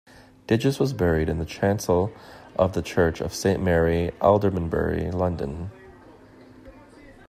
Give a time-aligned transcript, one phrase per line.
[0.47, 2.11] Digges was buried in the chancel
[2.55, 5.69] of the church of Saint Mary Aldermanbury, London.